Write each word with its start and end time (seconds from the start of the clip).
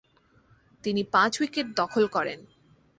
তিনি 0.83 1.01
পাঁচ 1.13 1.33
উইকেট 1.41 1.67
দখল 1.77 2.03
করেন। 2.07 2.39